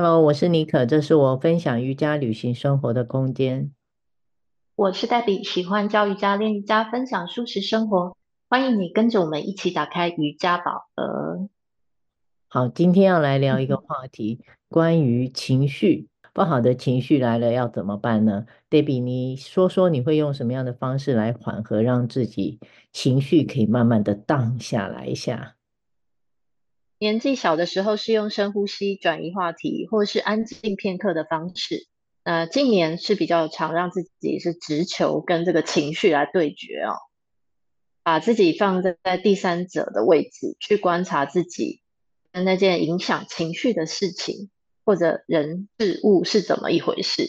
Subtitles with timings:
[0.00, 3.72] Hello，我是妮可，这是我分享瑜伽旅行生活的空间。
[4.76, 8.16] 我是黛比，喜欢教瑜伽、练瑜伽、分享舒适生活。
[8.48, 11.48] 欢迎你跟着我们一起打开瑜伽宝盒。
[12.46, 14.38] 好，今天要来聊一个话题，
[14.68, 18.46] 关于情绪，不好的情绪来了要怎么办呢？
[18.68, 22.60] 黛比，你说说你会用什么样的方式来缓和，让自己
[22.92, 25.56] 情绪可以慢慢的荡下来一下？
[27.00, 31.86] 年纪小的时候是用深呼吸转移话题，或是安静片刻的方式。
[32.24, 36.98] 呃，近年是比较常让自己是直球跟这个情绪来对决哦，
[38.02, 41.80] 把自己放在在第三者的位置去观察自己
[42.32, 44.50] 跟那件影响情绪的事情
[44.84, 47.22] 或者人事物是怎么一回事，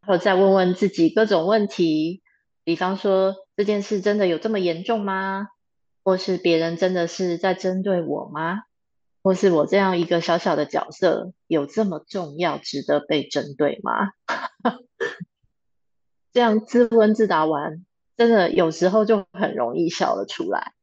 [0.00, 2.22] 然后再问问自己各种问题，
[2.64, 5.48] 比方说这件事真的有这么严重吗？
[6.04, 8.60] 或是别人真的是在针对我吗？
[9.26, 14.12] 或是我这样一个小小的角色有这么重要，值得被针对吗？
[16.32, 17.84] 这样自问自答完，
[18.16, 20.74] 真的有时候就很容易笑了出来。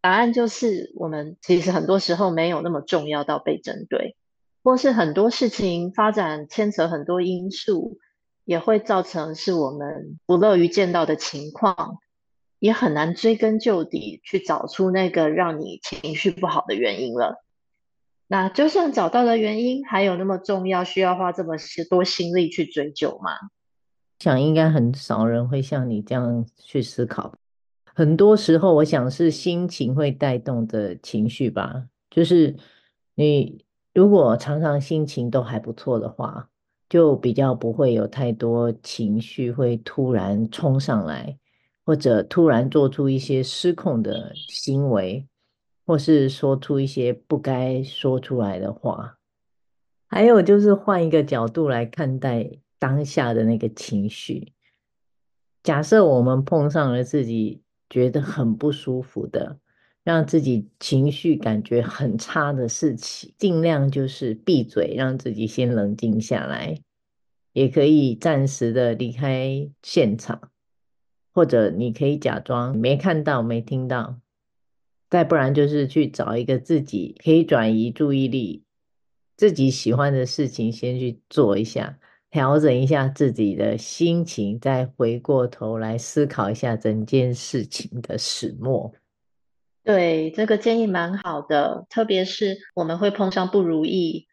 [0.00, 4.16] 答案就是，我们其实很多时候没有那么重要到被针对，
[4.64, 7.96] 或是很多事情发展牵扯很多因素，
[8.44, 11.98] 也会造成是我们不乐于见到的情况。
[12.58, 17.44] 也很难追根究底去找出那个让你情绪不好的原因了。
[18.32, 21.54] 那就算找到了原因，还有那么重要，需要花这么
[21.90, 23.30] 多心力去追究吗？
[24.20, 27.34] 想应该很少人会像你这样去思考。
[27.84, 31.84] 很多时候，我想是心情会带动的情绪吧。
[32.08, 32.56] 就是
[33.16, 36.48] 你如果常常心情都还不错的话，
[36.88, 41.36] 就比较不会有太多情绪会突然冲上来，
[41.84, 45.26] 或者突然做出一些失控的行为。
[45.84, 49.18] 或是说出一些不该说出来的话，
[50.06, 54.52] 还有就是换一个角度来看待当下的那个情绪。
[55.62, 59.58] 假设我们碰上了自己觉得很不舒服的，
[60.02, 66.80] 让自己情绪感觉很差的事情，尽量就是闭嘴，让自己先冷静下来，
[67.52, 70.50] 也可以暂时的离开现场，
[71.32, 74.18] 或者你可以假装没看到、没听到。
[75.12, 78.64] 再不然就是去找一个自己可以转移注意力、
[79.36, 81.98] 自己喜欢的事情，先去做一下，
[82.30, 88.90] 调整一下自己的心情，再回过头来思考一下整件事情的始末。
[89.84, 94.28] 对，这个建议蛮好的，特别是我们会碰上不如意，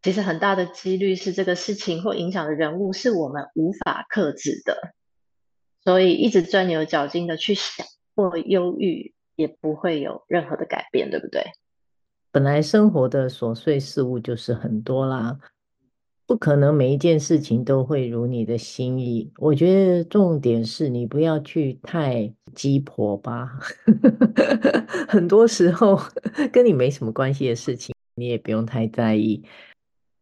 [0.00, 4.94] 其实很大的几率是这个事情或影响的人物是我们无法克制的，
[5.84, 7.84] 所以一直钻牛角尖的去想
[8.14, 9.12] 或忧郁。
[9.36, 11.42] 也不会有任何的改变，对不对？
[12.32, 15.38] 本来生活的琐碎事物就是很多啦，
[16.26, 19.32] 不可能每一件事情都会如你的心意。
[19.38, 23.58] 我觉得重点是你不要去太鸡婆吧，
[25.08, 25.98] 很多时候
[26.52, 29.42] 跟你没什么关系的事情，你也不用太在意。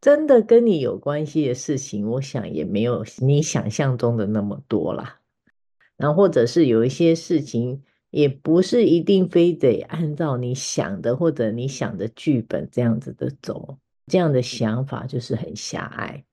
[0.00, 5.20] 真的跟你有关系的事情，我想也没有你想象中的那么多啦。
[5.96, 7.82] 然后或者是有一些事情。
[8.10, 16.24] 也不是一定非得按照你想的或者你想的剧本这样子的走，这样的想法就是很狭隘。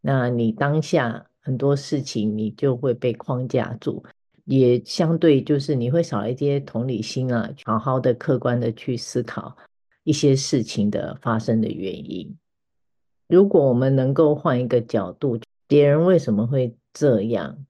[0.00, 4.04] 那你当下很多事情你就会被框架住，
[4.44, 9.56] 也相对就是你会少一些同理心啊，好好的客观的去思考
[10.04, 12.36] 一些事情的发生的原因。
[13.28, 17.64] 如果我们能够换一个角度，别人为什么会这样？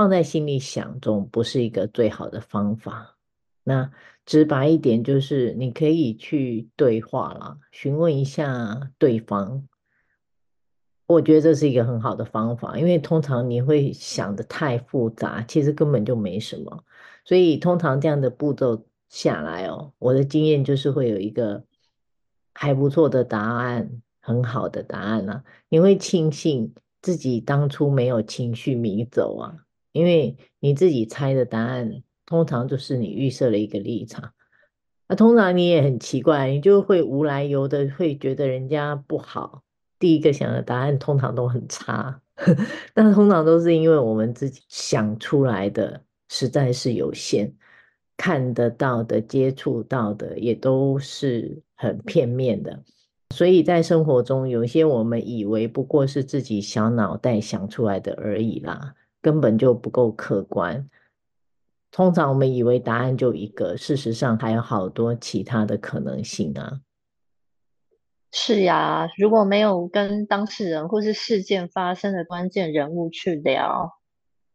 [0.00, 3.18] 放在心里想，总不是一个最好的方法。
[3.62, 3.90] 那
[4.24, 9.68] 直白一点，就是你可以去对话了，询问一下对方。
[11.06, 16.82] 我觉得这是一个很好的方法，因为通常你会想得太复杂，其实根本就没什么。
[17.26, 21.62] 所以通常这样的步骤下来哦，我的经验就是会有一个
[22.54, 25.44] 还不错的答案，很好的答案啊。
[25.68, 26.72] 你会庆幸
[27.02, 29.66] 自己当初没有情绪迷走啊。
[29.92, 34.32] 因为你自己猜的答案，通常就是你预设了一个立场，
[35.08, 39.62] 那通常你也很奇怪，你就会无来由的会觉得人家不好。
[39.98, 42.22] 第一个想的答案通常都很差，
[42.94, 47.52] 但通常都是因为我们自己想出来的实在是有限，
[48.16, 52.82] 看得到的、接触到的也都是很片面的，
[53.34, 58.94] 所以在生活中有些我们以为不过是自己小脑袋想出来的而已啦。
[59.20, 60.88] 根本就不够客观。
[61.90, 66.80] 通常我们以为答案就一个，事实上还有好多其他的可能性啊。
[68.32, 73.98] 是呀，如果没有跟当事人或是事件发生的关键人物去聊，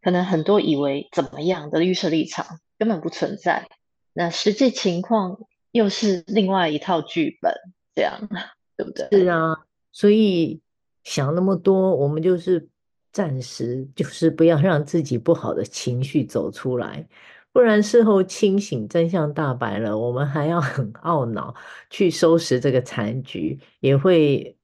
[0.02, 3.68] 可能很多以为怎么样的预设立场根本不存在，
[4.14, 5.40] 那实际情况
[5.72, 7.54] 又是另外一套剧本，
[7.94, 8.30] 这样
[8.78, 9.10] 对不对？
[9.12, 10.62] 是啊，所以
[11.04, 12.70] 想那么多，我们就是
[13.16, 17.08] 暂时就是不要让自己不好的情绪走出来。
[17.54, 21.56] 不然事后清醒，真相大白了，我们还要很懊恼
[21.90, 24.58] 去收拾这个残局，也会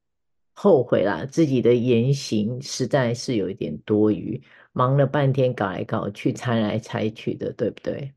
[0.54, 1.24] 后悔啦。
[1.24, 4.44] 自己的言行实在是有一点多余，
[4.74, 8.14] 忙了半天搞来搞去，猜来猜去的，对不对？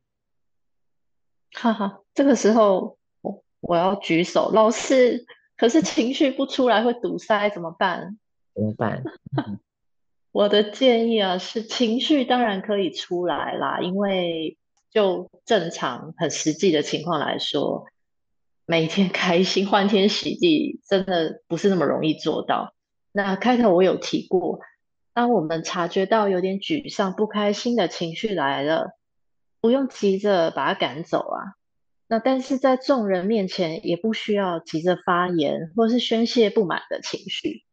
[1.52, 5.24] 哈哈，这个时候我我要举手，老师，
[5.56, 8.18] 可是情绪不出来会堵塞，怎么办？
[8.52, 9.04] 怎么办？
[10.34, 14.58] 我的建议啊，是情绪当然可以出来啦，因为。
[14.90, 17.84] 就正常、很实际的情况来说，
[18.64, 22.72] 每天 开心、欢天喜地，真的不是那么容易做到。
[23.10, 24.60] 那开头我有提过，
[25.12, 28.92] 当我们察觉到有点沮丧、不开心的情绪来了，
[29.60, 31.42] 不用急着把它赶走啊。
[32.06, 37.64] 那但是在众人面前，也不需要急着发言或是宣泄不满的情绪，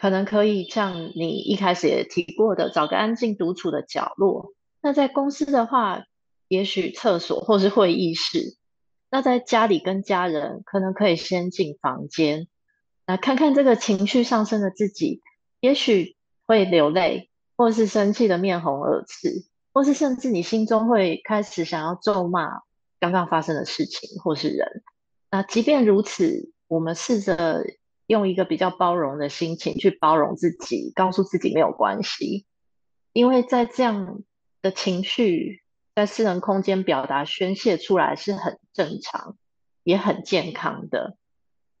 [0.00, 4.54] 可能可以像你一开始也提过的，找个安静独处的角落。
[4.80, 6.04] 那在公司的话，
[6.48, 8.56] 也许厕所或是会议室，
[9.10, 12.48] 那在家里跟家人可能可以先进房间，
[13.04, 15.20] 来看看这个情绪上升的自己，
[15.60, 19.44] 也许会流泪，或是生气的面红耳赤，
[19.74, 22.62] 或是甚至你心中会开始想要咒骂
[22.98, 24.82] 刚刚发生的事情或是人。
[25.30, 27.66] 那即便如此，我们试着
[28.10, 32.46] 用一个比较包容的心情去包容自己，告诉自己没有关系，
[33.12, 34.22] 因为在这样
[34.60, 35.62] 的情绪。
[35.92, 39.36] 在私人空间表达宣泄出来是很正常，
[39.82, 41.16] 也很健康的，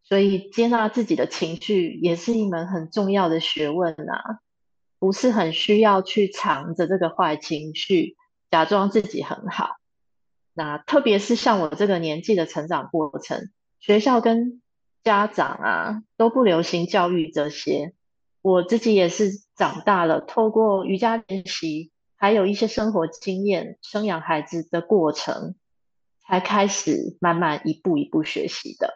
[0.02, 4.40] 所以接纳自己的情绪也是一门很重要的学问啊，
[4.98, 8.16] 不是很需要去藏着这个坏情绪，
[8.50, 9.76] 假装自己很好。
[10.52, 13.48] 那特别是像我这个年纪的成长过程，
[13.78, 14.60] 学校跟
[15.02, 17.94] 家长啊都不流行教育这些，
[18.42, 21.90] 我自己也是长大了，透过瑜伽练习。
[22.22, 25.54] 还有一些生活经验，生养孩子的过程，
[26.18, 28.92] 才开始慢慢一步一步学习的。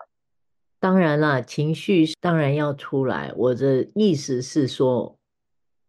[0.79, 3.33] 当然啦，情绪当然要出来。
[3.35, 5.17] 我的意思是说，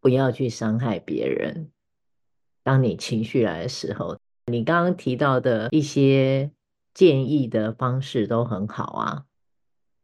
[0.00, 1.70] 不要去伤害别人。
[2.62, 4.16] 当你情绪来的时候，
[4.46, 6.50] 你刚刚提到的一些
[6.94, 9.25] 建议的方式都很好啊。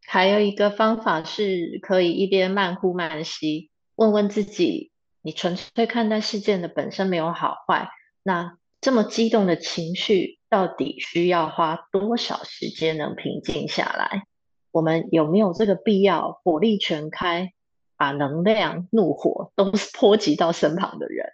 [0.06, 4.90] 还有一个方法是可以一边慢呼慢吸，问问自己。
[5.24, 7.88] 你纯粹看待事件的本身没有好坏，
[8.24, 14.24] 那这么激动的情绪到底需要花多少时间能平静下来？
[14.72, 17.52] 我们有没有这个必要火力全开，
[17.96, 21.28] 把能量、怒火都波及到身旁的人？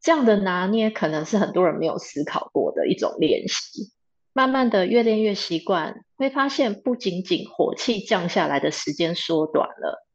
[0.00, 3.92] 这样的拿捏可能是很多人没有思考过的一种练习。
[4.40, 10.06] 慢慢的越练越习惯，会发现不仅仅火气降下来的时间缩短了。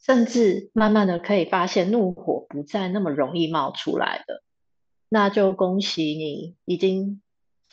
[0.00, 4.44] 甚至慢慢的可以发现怒火不再那么容易冒出来了，
[5.08, 7.20] 那就恭喜你已经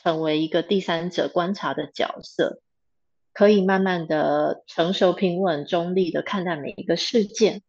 [0.02, 2.60] 成为一个第三者观察的角色，
[3.32, 7.62] 可以慢慢的成熟、平稳、中立的看待每一个事件。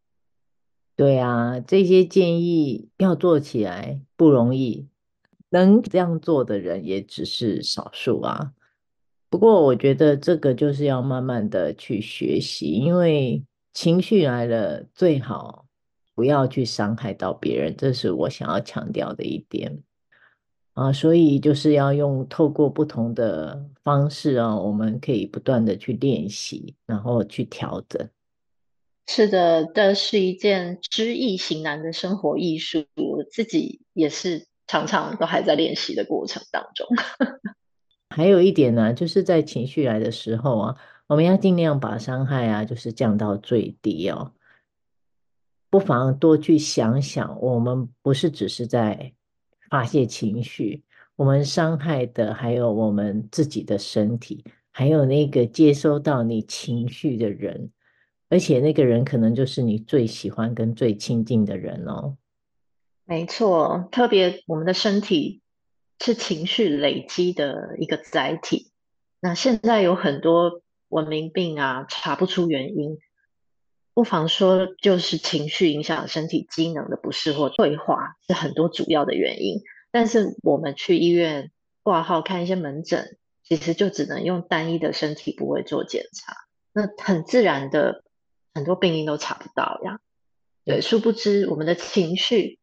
[0.97, 4.89] 对啊，这些建议要做起来不容易，
[5.51, 8.53] 能这样做的人也只是少数啊。
[9.31, 13.45] 不过我觉得这个就是要慢慢的去学习，因为。
[13.77, 15.67] 情绪来了，最好
[16.15, 19.83] 不要去伤害到别人，这是我想要强调的一点
[20.75, 20.93] 啊。
[20.93, 28.09] 所以就是要用透过不同的方式啊，我们可以不断的去练习，然后去调整。
[29.09, 36.87] 是的，这是一件知易行难的生活艺术，我自己也是常常都还在练习的过程当中。
[38.15, 40.77] 还有一点呢，就是在情绪来的时候啊。
[41.07, 44.33] 我们要尽量把伤害啊，就是降到最低哦。
[45.69, 49.13] 不妨多去想想，我们不是只是在
[49.69, 50.83] 发泄情绪，
[51.17, 57.71] 我们伤害的还有我们自己的身体，还有那个接收到你情绪的人，
[58.31, 62.17] 而且那个人可能就是你最喜欢跟最亲近的人哦。
[63.05, 65.43] 没错，特别我们的身体
[66.01, 68.73] 是情绪累积的一个载体。
[69.21, 70.63] 那现在有很多。
[70.91, 72.99] 文明病啊，查不出原因，
[73.95, 79.61] 不妨说就是情绪影响身体机能的不适或退化，是很多主要的原因。
[79.91, 81.51] 但是我们去医院
[81.83, 86.37] 挂号看一些门诊，其实就只能用单一的身体部位做检查。
[86.73, 88.05] 那很自然的
[88.53, 89.99] 很多病因都查不到呀。
[90.65, 92.61] 对，殊不知我们的情绪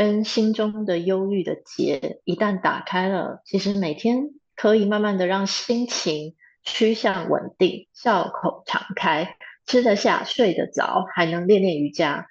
[0.00, 12.28] 跟心中的忧郁的结一旦打开了，其实每天可以慢慢的让心情趋向稳定，笑口常开，吃得下，睡得着，还能练练瑜伽，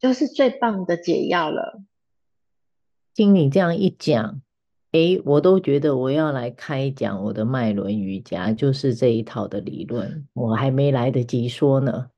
[0.00, 1.80] 就是最棒的解药了。
[3.14, 4.42] 听你这样一讲，
[4.90, 12.08] 诶，我都觉得我要来开讲我的脉轮瑜伽，就是这一套的理论，我还没来得及说呢。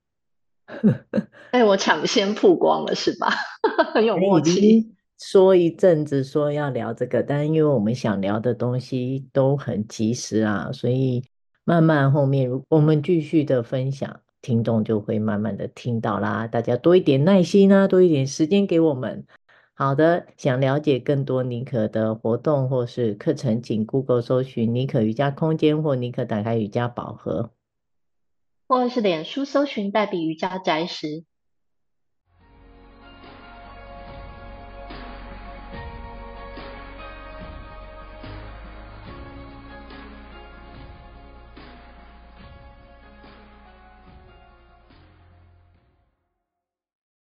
[1.51, 3.29] 哎，我抢先曝光了是吧？
[3.93, 4.94] 很有默契。
[5.17, 11.23] 说一阵子说要聊这个，但因为我们想聊的东西都很及时啊，所以
[11.63, 16.45] 慢慢后面我们继续的分享，听众就会慢慢的听到啦。
[16.47, 19.25] 大家多一点耐心啊，多一点时间给我们。
[19.73, 27.51] 好的，想了解更多妮可的活动或是课程，请 Google 搜寻妮可瑜伽空间或妮可打开瑜伽宝盒，
[28.67, 31.23] 或是脸书搜寻黛比瑜伽宅时。